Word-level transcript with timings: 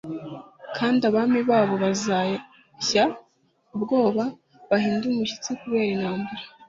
kandi 0.77 1.01
abami 1.09 1.39
babo 1.49 1.73
bazashya 1.83 3.03
ubwoba 3.75 4.23
bahinde 4.69 5.05
umushyitsi 5.07 5.49
kubera 5.61 5.89
intambara 5.95 6.43